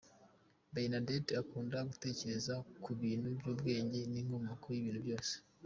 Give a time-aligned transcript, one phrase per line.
[0.73, 2.53] Bernadette akunda gutekereza
[2.83, 5.33] ku bintu by’ubwenge n’inkomoko y’ibintu byose.